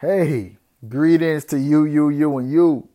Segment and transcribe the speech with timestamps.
[0.00, 0.56] Hey,
[0.88, 2.88] greetings to you, you, you, and you.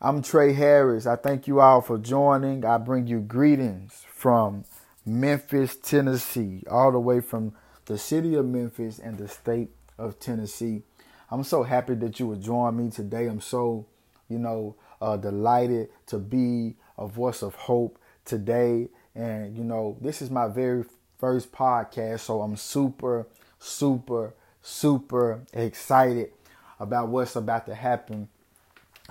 [0.00, 1.04] I'm Trey Harris.
[1.04, 2.64] I thank you all for joining.
[2.64, 4.64] I bring you greetings from
[5.04, 7.56] Memphis, Tennessee, all the way from
[7.86, 10.82] the city of Memphis and the state of Tennessee.
[11.28, 13.26] I'm so happy that you would join me today.
[13.26, 13.86] I'm so,
[14.28, 18.90] you know, uh, delighted to be a voice of hope today.
[19.16, 20.84] And, you know, this is my very
[21.18, 23.26] first podcast, so I'm super,
[23.58, 24.34] super,
[24.68, 26.30] super excited
[26.78, 28.28] about what's about to happen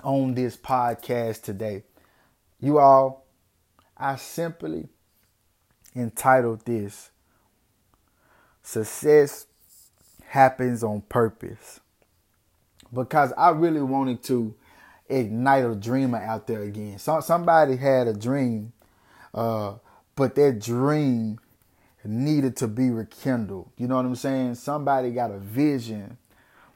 [0.02, 1.82] on this podcast today.
[2.60, 3.26] You all,
[3.96, 4.88] I simply
[5.94, 7.10] entitled this
[8.62, 9.46] Success
[10.26, 11.80] Happens on Purpose
[12.92, 14.54] because I really wanted to
[15.08, 16.98] ignite a dreamer out there again.
[16.98, 18.72] So, somebody had a dream,
[19.34, 19.74] uh,
[20.14, 21.40] but that dream
[22.08, 23.70] needed to be rekindled.
[23.76, 24.54] You know what I'm saying?
[24.54, 26.16] Somebody got a vision,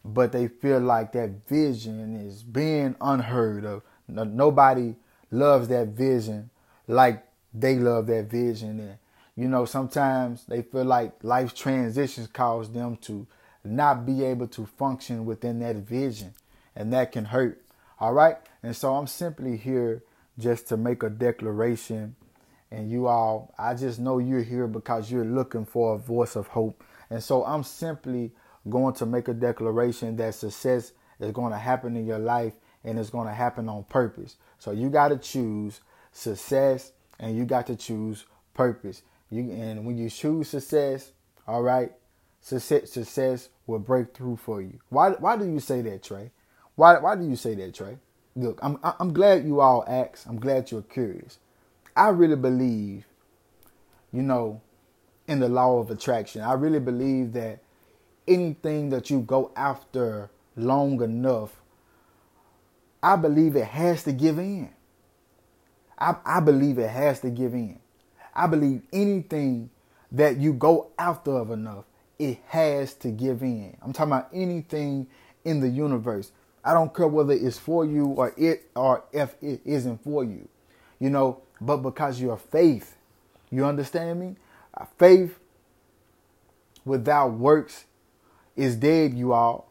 [0.05, 3.83] but they feel like that vision is being unheard of.
[4.06, 4.94] Nobody
[5.30, 6.50] loves that vision
[6.86, 8.78] like they love that vision.
[8.78, 8.98] And,
[9.34, 13.27] you know, sometimes they feel like life transitions cause them to
[13.64, 16.34] not be able to function within that vision.
[16.77, 17.62] And that can hurt.
[17.98, 18.36] All right.
[18.62, 20.03] And so I'm simply here
[20.38, 22.16] just to make a declaration
[22.73, 26.47] and you all, I just know you're here because you're looking for a voice of
[26.47, 26.83] hope.
[27.11, 28.33] And so I'm simply
[28.69, 32.98] going to make a declaration that success is going to happen in your life and
[32.98, 34.37] it's going to happen on purpose.
[34.59, 35.81] So you got to choose
[36.12, 39.03] success and you got to choose purpose.
[39.31, 41.12] You and when you choose success,
[41.47, 41.93] all right,
[42.41, 44.78] success success will break through for you.
[44.89, 46.31] Why why do you say that, Trey?
[46.75, 47.98] Why why do you say that, Trey?
[48.34, 50.27] Look, I'm I'm glad you all asked.
[50.27, 51.39] I'm glad you're curious.
[51.96, 53.06] I really believe,
[54.12, 54.60] you know,
[55.26, 56.42] in the law of attraction.
[56.42, 57.60] I really believe that
[58.26, 61.60] anything that you go after long enough,
[63.02, 64.70] I believe it has to give in.
[65.98, 67.78] I, I believe it has to give in.
[68.34, 69.70] I believe anything
[70.12, 71.84] that you go after of enough,
[72.19, 73.76] it has to give in.
[73.82, 75.06] I'm talking about anything
[75.44, 76.32] in the universe.
[76.64, 80.48] I don't care whether it's for you or it or if it isn't for you.
[81.00, 82.97] You know, but because your faith.
[83.50, 84.37] You understand me?
[84.99, 85.39] Faith
[86.84, 87.84] without works
[88.56, 89.71] is dead, you all.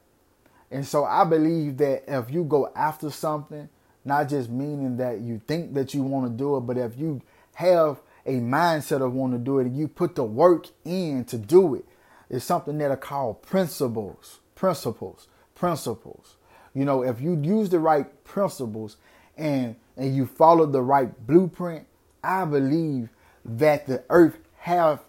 [0.69, 3.67] And so I believe that if you go after something,
[4.05, 7.21] not just meaning that you think that you want to do it, but if you
[7.55, 11.37] have a mindset of want to do it and you put the work in to
[11.37, 11.85] do it,
[12.29, 16.37] it's something that are called principles, principles, principles.
[16.73, 18.95] You know, if you use the right principles
[19.37, 21.87] and and you follow the right blueprint,
[22.23, 23.09] I believe
[23.45, 25.01] that the earth have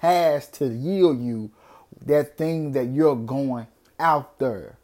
[0.00, 1.50] has to yield you
[2.06, 3.66] that thing that you're going
[3.98, 4.76] after.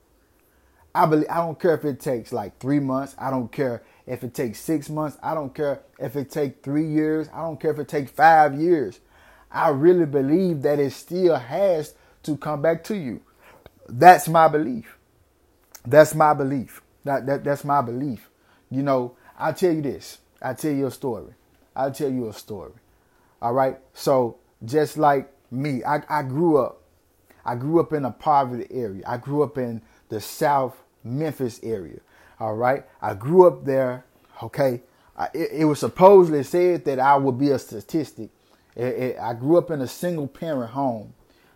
[0.95, 3.15] I believe I don't care if it takes like three months.
[3.19, 5.19] I don't care if it takes six months.
[5.23, 7.29] I don't care if it takes three years.
[7.35, 9.01] I don't care if it takes five years.
[9.51, 11.95] I really believe that it still has
[12.25, 13.23] to come back to you.
[13.89, 14.99] That's my belief.
[15.87, 16.83] That's my belief.
[17.05, 18.31] That, that that's my belief.
[18.71, 20.19] You know, I'll tell you this.
[20.43, 21.35] I'll tell you a story.
[21.75, 22.73] I'll tell you a story.
[23.41, 23.79] All right.
[23.95, 26.83] So just like me, I, I grew up.
[27.45, 29.03] I grew up in a poverty area.
[29.07, 32.01] I grew up in the South Memphis area.
[32.41, 32.85] All right.
[33.01, 34.05] I grew up there.
[34.43, 34.83] Okay.
[35.17, 38.31] I, it, it, was supposedly said that I would be a statistic.
[38.75, 41.15] It, it, I grew up in a single parent home.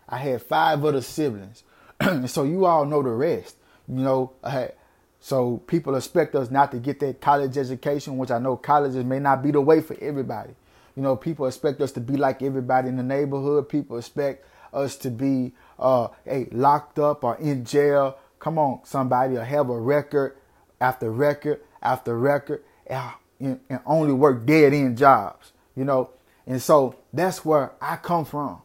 [0.09, 1.65] I had five other siblings.
[2.27, 3.57] so you all know the rest.
[3.89, 4.75] You know, I had
[5.21, 9.19] so people expect us not to get that college education, which I know colleges may
[9.19, 10.55] not be the way for everybody.
[10.97, 13.69] You know, people expect us to be like everybody in the neighborhood.
[13.69, 18.17] People expect us to be uh, hey, locked up or in jail.
[18.39, 20.37] Come on, somebody, or have a record
[20.81, 25.53] after record after record and, and only work dead end jobs.
[25.77, 26.11] You know,
[26.47, 28.63] and so that's where I come from.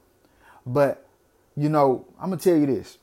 [0.66, 1.06] But
[1.58, 2.98] you know, I'm gonna tell you this.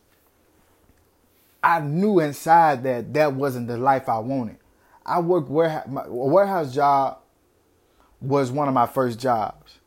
[1.62, 4.56] I knew inside that that wasn't the life I wanted.
[5.04, 7.18] I worked warehouse, a warehouse job
[8.20, 9.78] was one of my first jobs.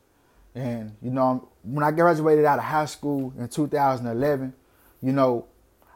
[0.54, 4.54] And, you know, when I graduated out of high school in 2011,
[5.02, 5.46] you know,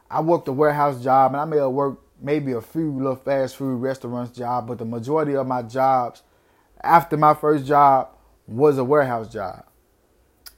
[0.09, 3.55] I worked a warehouse job and I may have worked maybe a few little fast
[3.55, 6.21] food restaurants job, but the majority of my jobs
[6.83, 8.09] after my first job
[8.47, 9.65] was a warehouse job.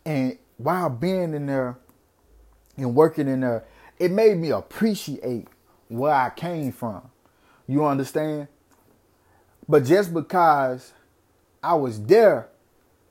[0.05, 1.77] And while being in there
[2.75, 3.63] and working in there,
[4.03, 5.47] it made me appreciate
[5.87, 7.09] where I came from.
[7.67, 8.49] You understand?
[9.67, 10.91] But just because
[11.63, 12.49] I was there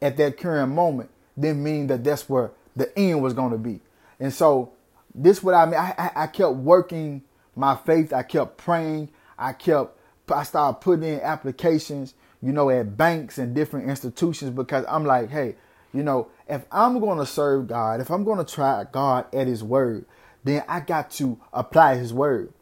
[0.02, 1.08] at that current moment
[1.38, 3.80] didn't mean that that's where the end was going to be.
[4.20, 4.72] And so
[5.14, 5.76] this what I mean.
[5.76, 7.22] I, I kept working
[7.56, 8.12] my faith.
[8.12, 9.08] I kept praying.
[9.38, 9.98] I kept,
[10.30, 12.12] I started putting in applications,
[12.42, 15.56] you know, at banks and different institutions because I'm like, hey,
[15.94, 19.46] you know, if I'm going to serve God, if I'm going to try God at
[19.46, 20.04] His word,
[20.44, 22.52] then I got to apply His word.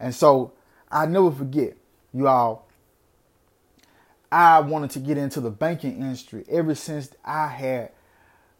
[0.00, 0.52] And so
[0.90, 1.76] I never forget,
[2.12, 2.68] you all,
[4.30, 7.92] I wanted to get into the banking industry ever since I had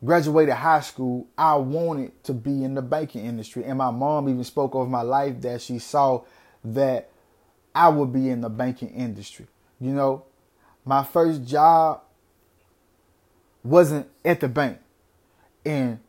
[0.05, 1.27] graduated high school.
[1.37, 3.65] I wanted to be in the banking industry.
[3.65, 6.23] And my mom even spoke of my life that she saw
[6.65, 7.11] that
[7.75, 9.47] I would be in the banking industry.
[9.81, 10.25] You know,
[10.85, 12.01] my first job
[13.63, 14.79] wasn't at the bank.
[15.65, 16.01] And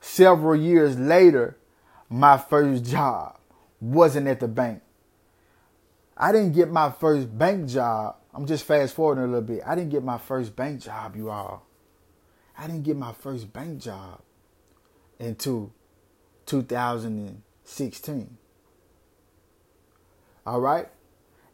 [0.00, 1.56] several years later,
[2.08, 3.38] my first job
[3.80, 4.82] wasn't at the bank.
[6.16, 8.16] I didn't get my first bank job.
[8.32, 9.62] I'm just fast forwarding a little bit.
[9.66, 11.66] I didn't get my first bank job, you all.
[12.56, 14.20] I didn't get my first bank job
[15.18, 15.72] until
[16.46, 18.38] 2016.
[20.46, 20.88] All right?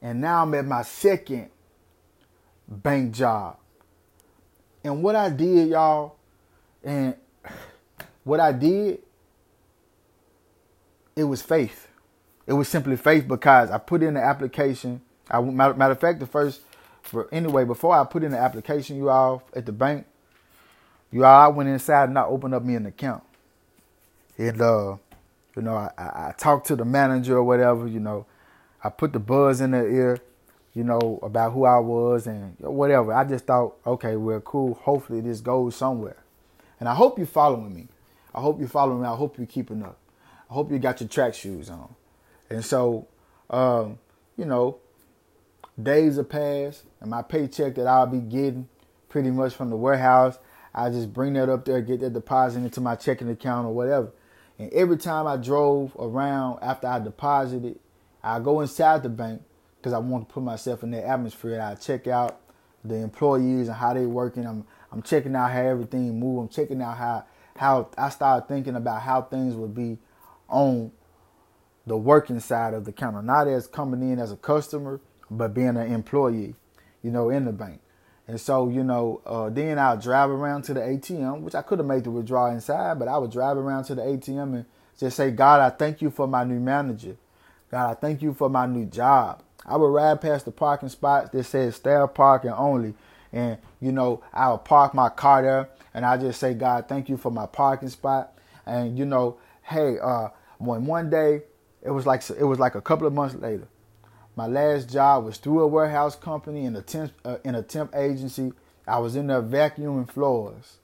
[0.02, 1.50] And now I'm at my second
[2.68, 3.56] bank job.
[4.82, 6.16] And what I did, y'all,
[6.82, 7.14] and
[8.24, 9.00] what I did,
[11.20, 11.88] it was faith.
[12.46, 15.02] It was simply faith because I put in the application.
[15.30, 16.62] I matter, matter of fact, the first,
[17.02, 20.06] for anyway, before I put in the application, you all at the bank,
[21.12, 23.22] you all, I went inside and I opened up me an account.
[24.38, 24.96] And uh,
[25.54, 28.24] you know, I, I, I talked to the manager or whatever, you know,
[28.82, 30.18] I put the buzz in their ear,
[30.72, 33.12] you know, about who I was and whatever.
[33.12, 34.74] I just thought, okay, well, cool.
[34.74, 36.16] Hopefully this goes somewhere.
[36.78, 37.88] And I hope you're following me.
[38.34, 39.06] I hope you're following me.
[39.06, 39.98] I hope you're keeping up.
[40.50, 41.94] I hope you got your track shoes on.
[42.48, 43.06] And so,
[43.48, 43.98] um,
[44.36, 44.78] you know,
[45.80, 48.68] days have passed, and my paycheck that I'll be getting
[49.08, 50.38] pretty much from the warehouse,
[50.74, 54.10] I just bring that up there, get that deposit into my checking account or whatever.
[54.58, 57.78] And every time I drove around after I deposited,
[58.22, 59.42] I go inside the bank
[59.76, 61.60] because I want to put myself in that atmosphere.
[61.60, 62.40] I check out
[62.84, 64.46] the employees and how they're working.
[64.46, 66.40] I'm I'm checking out how everything move.
[66.40, 67.24] I'm checking out how
[67.56, 69.98] how I started thinking about how things would be
[70.50, 70.92] on
[71.86, 75.00] the working side of the counter, not as coming in as a customer,
[75.30, 76.54] but being an employee,
[77.02, 77.80] you know, in the bank.
[78.28, 81.80] And so, you know, uh, then I'll drive around to the ATM, which I could
[81.80, 84.64] have made the withdrawal inside, but I would drive around to the ATM and
[84.98, 87.16] just say, God, I thank you for my new manager.
[87.70, 89.42] God, I thank you for my new job.
[89.66, 92.94] I would ride past the parking spots that says staff parking only.
[93.32, 97.08] And, you know, I would park my car there and I just say, God, thank
[97.08, 98.32] you for my parking spot.
[98.66, 100.28] And, you know, hey, uh,
[100.60, 101.42] when one day,
[101.82, 103.66] it was like it was like a couple of months later.
[104.36, 107.94] My last job was through a warehouse company in a temp uh, in a temp
[107.96, 108.52] agency.
[108.86, 110.78] I was in there vacuuming floors,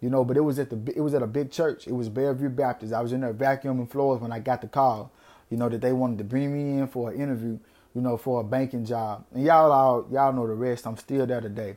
[0.00, 0.24] you know.
[0.24, 1.86] But it was at the it was at a big church.
[1.86, 2.92] It was Bellevue Baptist.
[2.92, 5.12] I was in there vacuuming floors when I got the call,
[5.50, 7.58] you know, that they wanted to bring me in for an interview,
[7.94, 9.24] you know, for a banking job.
[9.34, 10.86] And y'all all y'all know the rest.
[10.86, 11.76] I'm still there today.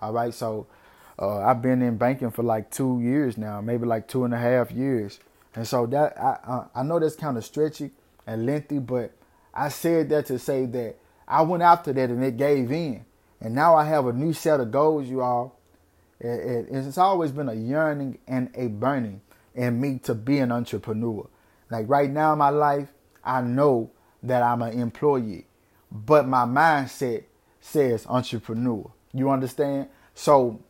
[0.00, 0.66] All right, so
[1.18, 4.38] uh, I've been in banking for like two years now, maybe like two and a
[4.38, 5.18] half years.
[5.54, 7.90] And so that I I know that's kind of stretchy
[8.26, 9.12] and lengthy, but
[9.54, 10.96] I said that to say that
[11.26, 13.04] I went after that and it gave in.
[13.40, 15.58] And now I have a new set of goals, you all.
[16.20, 19.20] It, it, it's always been a yearning and a burning
[19.54, 21.28] in me to be an entrepreneur.
[21.70, 22.88] Like right now in my life,
[23.24, 23.90] I know
[24.22, 25.46] that I'm an employee,
[25.90, 27.24] but my mindset
[27.60, 28.90] says entrepreneur.
[29.12, 29.88] You understand?
[30.14, 30.60] So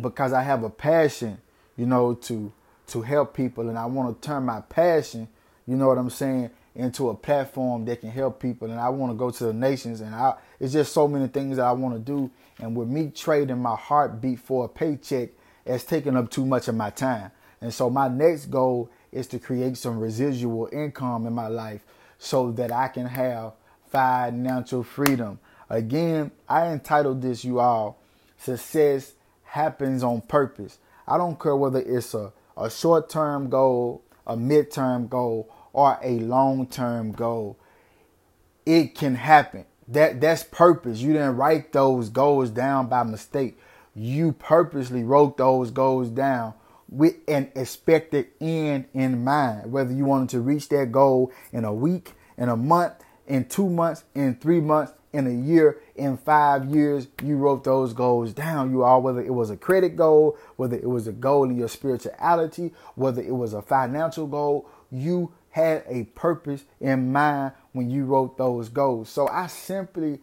[0.00, 1.38] because I have a passion,
[1.76, 2.52] you know, to
[2.88, 5.28] to help people and I want to turn my passion,
[5.66, 9.12] you know what I'm saying, into a platform that can help people and I want
[9.12, 11.94] to go to the nations and I it's just so many things that I want
[11.94, 12.30] to do
[12.60, 15.30] and with me trading my heartbeat for a paycheck
[15.68, 17.30] it's taking up too much of my time.
[17.60, 21.82] And so my next goal is to create some residual income in my life
[22.18, 23.52] so that I can have
[23.90, 25.38] financial freedom.
[25.68, 27.98] Again, I entitled this you all
[28.38, 29.12] success
[29.44, 30.78] happens on purpose.
[31.06, 36.66] I don't care whether it's a, a short-term goal, a mid-term goal, or a long
[36.66, 37.58] term goal.
[38.66, 39.64] It can happen.
[39.86, 40.98] That that's purpose.
[40.98, 43.58] You didn't write those goals down by mistake.
[43.94, 46.54] You purposely wrote those goals down
[46.90, 49.72] with an expected end in mind.
[49.72, 52.94] Whether you wanted to reach that goal in a week, in a month,
[53.26, 57.92] in two months, in three months, in a year, in five years, you wrote those
[57.92, 58.70] goals down.
[58.70, 61.68] You all, whether it was a credit goal, whether it was a goal in your
[61.68, 68.04] spirituality, whether it was a financial goal, you had a purpose in mind when you
[68.04, 69.08] wrote those goals.
[69.08, 70.20] So I simply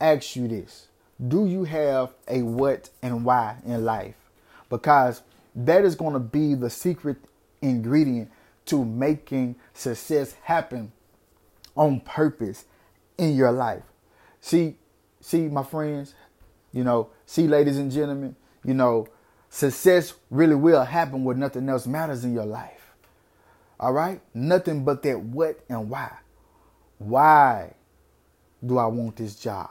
[0.00, 0.88] ask you this
[1.26, 4.16] Do you have a what and why in life?
[4.68, 5.22] Because
[5.54, 7.16] that is going to be the secret
[7.62, 8.30] ingredient
[8.66, 10.92] to making success happen
[11.76, 12.64] on purpose
[13.16, 13.82] in your life.
[14.40, 14.76] See,
[15.20, 16.14] see, my friends,
[16.72, 19.06] you know, see, ladies and gentlemen, you know,
[19.48, 22.94] success really will happen when nothing else matters in your life.
[23.80, 24.20] All right?
[24.34, 26.10] Nothing but that what and why.
[26.98, 27.74] Why
[28.64, 29.70] do I want this job?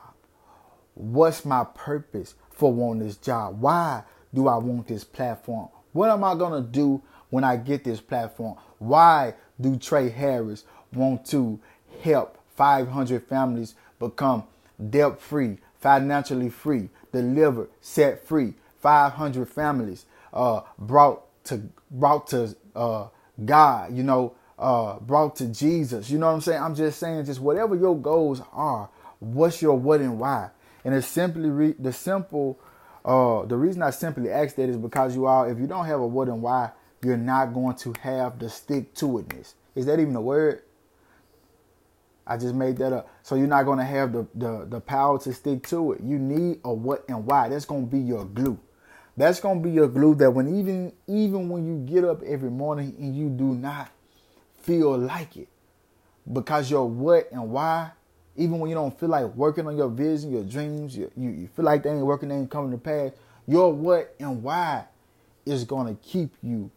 [0.93, 3.61] What's my purpose for wanting this job?
[3.61, 5.69] Why do I want this platform?
[5.91, 8.55] What am I going to do when I get this platform?
[8.79, 11.59] Why do Trey Harris want to
[12.01, 14.43] help 500 families become
[14.89, 18.53] debt free, financially free, delivered, set free?
[18.79, 23.07] 500 families uh, brought to brought to uh,
[23.43, 26.09] God, you know, uh, brought to Jesus.
[26.09, 26.61] You know what I'm saying?
[26.61, 30.49] I'm just saying, just whatever your goals are, what's your what and why?
[30.83, 32.59] And it's simply re- the simple.
[33.03, 36.01] Uh, the reason I simply ask that is because you all, if you don't have
[36.01, 36.71] a what and why,
[37.03, 39.53] you're not going to have the stick to itness.
[39.75, 40.63] Is that even a word?
[42.27, 43.09] I just made that up.
[43.23, 46.01] So you're not going to have the, the, the power to stick to it.
[46.03, 47.49] You need a what and why.
[47.49, 48.59] That's going to be your glue.
[49.15, 52.51] That's going to be your glue that when even even when you get up every
[52.51, 53.89] morning and you do not
[54.61, 55.47] feel like it
[56.31, 57.91] because your what and why,
[58.35, 61.47] even when you don't feel like working on your vision, your dreams, you, you, you
[61.47, 63.11] feel like they ain't working, they ain't coming to pass,
[63.47, 64.85] your what and why
[65.45, 66.69] is going to keep you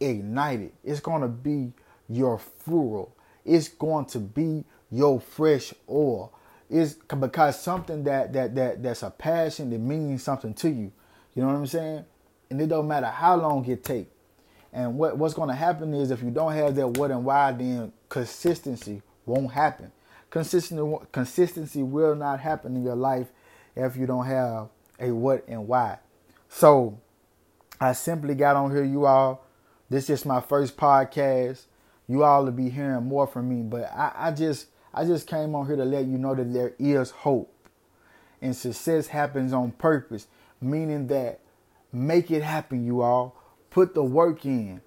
[0.00, 0.72] ignited.
[0.84, 1.72] It's going to be
[2.08, 3.14] your fuel.
[3.44, 6.32] It's going to be your fresh oil.
[6.68, 10.92] is because something that that that that's a passion that means something to you.
[11.34, 12.04] You know what I'm saying?
[12.50, 14.10] And it don't matter how long it take.
[14.72, 17.52] And what, what's going to happen is if you don't have that what and why,
[17.52, 19.90] then consistency won't happen.
[20.30, 23.28] Consistency, consistency will not happen in your life
[23.74, 24.68] if you don't have
[25.00, 25.98] a what and why.
[26.48, 27.00] So
[27.80, 29.46] I simply got on here, you all.
[29.88, 31.64] This is my first podcast.
[32.08, 34.66] You all will be hearing more from me, but I, I just
[34.96, 37.52] I just came on here to let you know that there is hope.
[38.40, 40.26] And success happens on purpose,
[40.60, 41.40] meaning that
[41.92, 43.36] make it happen, you all.
[43.68, 44.80] Put the work in.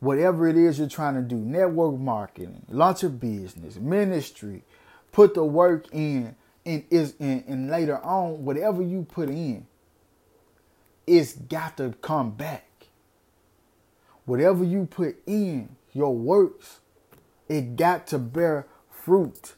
[0.00, 4.64] Whatever it is you're trying to do, network marketing, launch a business, ministry,
[5.12, 6.34] put the work in
[6.64, 9.66] and is and, and later on, whatever you put in,
[11.06, 12.66] it's got to come back.
[14.24, 16.80] Whatever you put in, your works,
[17.48, 18.66] it got to bear
[19.04, 19.54] fruit.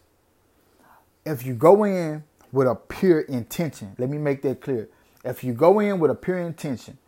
[1.24, 4.88] If you go in with a pure intention, let me make that clear.
[5.24, 6.98] If you go in with a pure intention,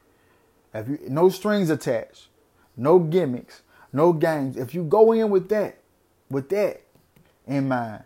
[0.73, 2.29] if you no strings attached,
[2.77, 3.63] no gimmicks,
[3.93, 4.57] no games.
[4.57, 5.79] If you go in with that,
[6.31, 6.83] with that
[7.47, 8.05] in mind,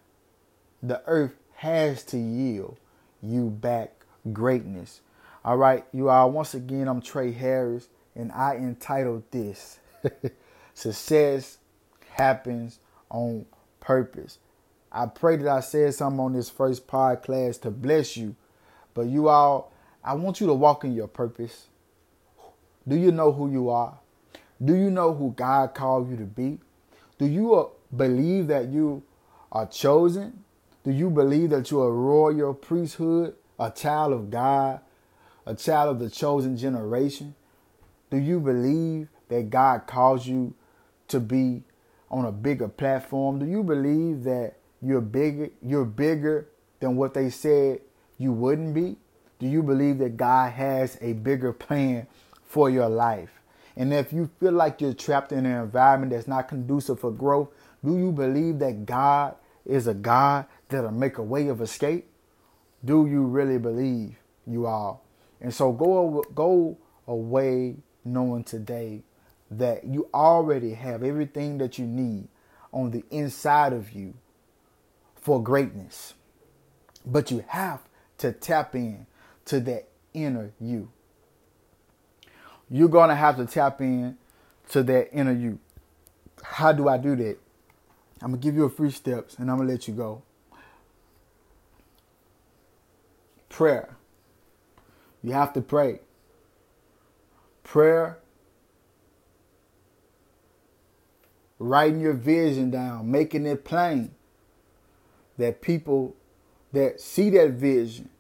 [0.82, 2.78] the earth has to yield
[3.23, 3.92] you back
[4.32, 5.00] greatness.
[5.44, 6.30] All right, you all.
[6.30, 9.78] Once again, I'm Trey Harris, and I entitled this
[10.75, 11.58] "Success
[12.11, 12.80] Happens
[13.11, 13.47] on
[13.80, 14.38] Purpose."
[14.90, 18.35] I pray that I said something on this first podcast to bless you,
[18.94, 19.70] but you all,
[20.02, 21.66] I want you to walk in your purpose.
[22.87, 23.99] Do you know who you are?
[24.64, 26.58] Do you know who God called you to be?
[27.18, 29.02] Do you uh, believe that you
[29.52, 30.42] are chosen?
[30.85, 34.80] Do you believe that you're a royal priesthood, a child of God,
[35.44, 37.35] a child of the chosen generation?
[38.11, 40.54] Do you believe that God calls you
[41.08, 41.62] to be
[42.11, 43.38] on a bigger platform?
[43.38, 46.49] Do you believe that you're bigger you're bigger
[46.81, 47.81] than what they said
[48.19, 48.97] you wouldn't be?
[49.38, 52.07] Do you believe that God has a bigger plan
[52.49, 53.31] for your life.
[53.77, 57.50] And if you feel like you're trapped in an environment that's not conducive for growth,
[57.85, 62.11] do you believe that God is a God that'll make a way of escape?
[62.85, 64.99] Do you really believe you are?
[65.41, 69.03] And so go go away knowing today
[69.50, 72.28] that you already have everything that you need
[72.73, 74.14] on the inside of you
[75.14, 76.14] for greatness.
[77.07, 77.81] But you have
[78.19, 79.07] to tap in
[79.47, 80.90] to that inner you
[82.71, 84.17] you're going to have to tap in
[84.71, 85.59] to that inner you.
[86.43, 87.38] How do I do that?
[88.21, 90.23] I'm going to give you a few steps and I'm going to let you go.
[93.49, 93.97] Prayer.
[95.23, 96.00] You have to pray.
[97.64, 98.19] Prayer.
[101.59, 104.12] Writing your vision down, making it plain
[105.38, 106.15] that people
[106.73, 108.11] that see that vision.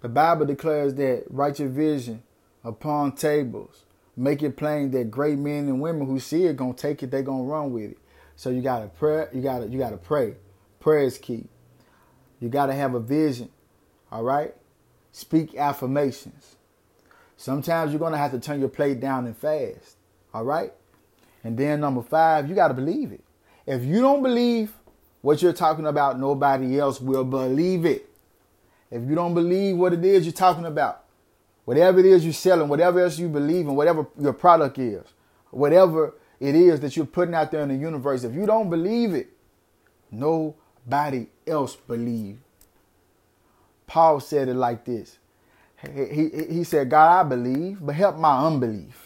[0.00, 2.22] The Bible declares that write your vision
[2.64, 3.84] upon tables
[4.16, 7.22] make it plain that great men and women who see it gonna take it, they
[7.22, 7.98] gonna run with it.
[8.36, 10.36] So you gotta pray, you gotta you gotta pray.
[10.80, 11.46] Prayer is key.
[12.40, 13.50] You gotta have a vision.
[14.10, 14.54] All right?
[15.12, 16.56] Speak affirmations.
[17.36, 19.96] Sometimes you're gonna have to turn your plate down and fast.
[20.34, 20.72] All right?
[21.44, 23.22] And then number five, you gotta believe it.
[23.66, 24.72] If you don't believe
[25.20, 28.08] what you're talking about, nobody else will believe it.
[28.90, 31.04] If you don't believe what it is you're talking about,
[31.64, 35.04] whatever it is you're selling, whatever else you believe in, whatever your product is,
[35.50, 39.14] whatever it is that you're putting out there in the universe, if you don't believe
[39.14, 39.30] it,
[40.10, 42.38] nobody else believe.
[43.86, 45.18] Paul said it like this.
[45.94, 49.01] He, he, he said, God, I believe, but help my unbelief.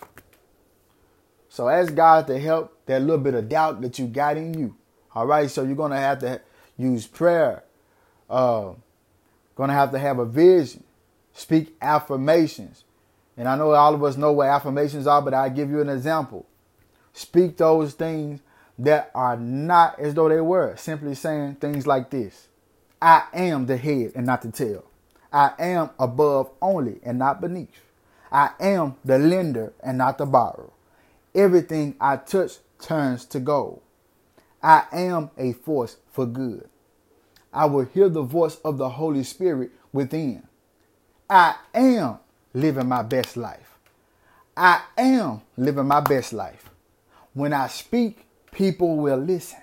[1.56, 4.76] So ask God to help that little bit of doubt that you got in you.
[5.14, 6.42] All right, so you're gonna have to
[6.76, 7.64] use prayer.
[8.28, 8.72] Uh,
[9.54, 10.84] gonna have to have a vision.
[11.32, 12.84] Speak affirmations.
[13.38, 15.88] And I know all of us know what affirmations are, but I'll give you an
[15.88, 16.44] example.
[17.14, 18.40] Speak those things
[18.78, 20.76] that are not as though they were.
[20.76, 22.48] Simply saying things like this
[23.00, 24.84] I am the head and not the tail.
[25.32, 27.80] I am above only and not beneath.
[28.30, 30.72] I am the lender and not the borrower.
[31.36, 33.82] Everything I touch turns to gold.
[34.62, 36.68] I am a force for good.
[37.52, 40.42] I will hear the voice of the Holy Spirit within.
[41.28, 42.18] I am
[42.54, 43.78] living my best life.
[44.56, 46.70] I am living my best life.
[47.34, 49.60] When I speak, people will listen.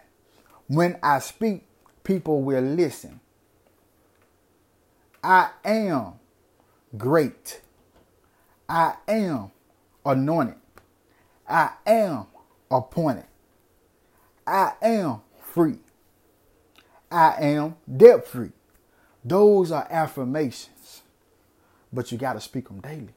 [0.67, 1.65] When I speak,
[2.03, 3.19] people will listen.
[5.23, 6.13] I am
[6.95, 7.61] great.
[8.69, 9.51] I am
[10.05, 10.55] anointed.
[11.47, 12.27] I am
[12.71, 13.25] appointed.
[14.45, 15.79] I am free.
[17.11, 18.51] I am debt free.
[19.23, 21.03] Those are affirmations,
[21.91, 23.13] but you got to speak them daily.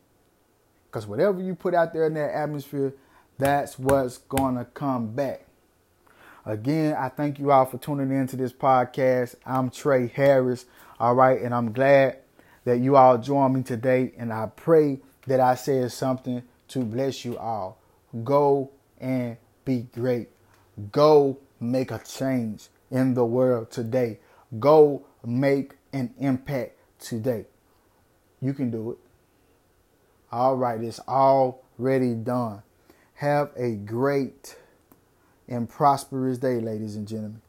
[0.87, 2.95] Because whatever you put out there in that atmosphere,
[3.39, 5.47] that's what's going to come back.
[6.45, 9.35] Again, I thank you all for tuning in to this podcast.
[9.45, 10.65] I'm Trey Harris.
[11.01, 11.41] All right.
[11.41, 12.19] And I'm glad
[12.65, 14.13] that you all joined me today.
[14.17, 17.79] And I pray that I said something to bless you all.
[18.25, 20.29] Go and be great.
[20.93, 24.21] Go make a change in the world today.
[24.59, 27.47] Go make an impact today.
[28.41, 28.99] You can do it.
[30.31, 32.63] All right, it's already done.
[33.15, 34.57] Have a great
[35.49, 37.41] and prosperous day, ladies and gentlemen.